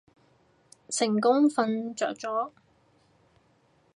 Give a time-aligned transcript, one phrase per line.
[0.89, 2.51] 成功瞓着咗